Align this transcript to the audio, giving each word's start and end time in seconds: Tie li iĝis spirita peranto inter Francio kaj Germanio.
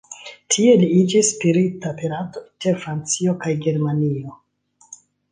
Tie 0.53 0.69
li 0.83 0.87
iĝis 0.99 1.27
spirita 1.33 1.91
peranto 1.99 2.41
inter 2.45 2.79
Francio 2.85 3.35
kaj 3.43 3.53
Germanio. 3.67 4.33